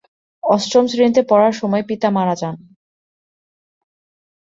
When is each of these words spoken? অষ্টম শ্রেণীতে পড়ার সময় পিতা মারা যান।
অষ্টম 0.43 0.83
শ্রেণীতে 0.87 1.21
পড়ার 1.29 1.53
সময় 1.53 1.83
পিতা 1.89 2.09
মারা 2.09 2.35
যান। 2.35 2.55